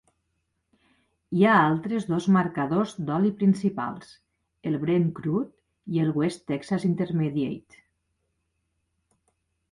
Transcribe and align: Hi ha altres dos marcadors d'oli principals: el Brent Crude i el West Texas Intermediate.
Hi 1.39 1.43
ha 1.47 1.57
altres 1.65 2.05
dos 2.13 2.25
marcadors 2.37 2.93
d'oli 3.09 3.31
principals: 3.41 4.13
el 4.71 4.77
Brent 4.85 5.05
Crude 5.19 5.97
i 5.97 6.01
el 6.05 6.09
West 6.21 6.43
Texas 6.53 6.87
Intermediate. 6.89 7.83